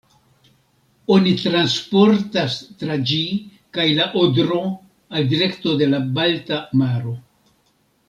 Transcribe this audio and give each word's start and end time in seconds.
Oni 1.15 1.33
transportas 1.41 2.57
tra 2.81 2.97
ĝi 3.11 3.21
kaj 3.79 3.87
la 4.01 4.09
Odro 4.25 4.61
al 5.17 5.31
direkto 5.37 5.79
de 5.85 5.93
la 5.95 6.05
Balta 6.21 6.63
maro. 6.85 7.19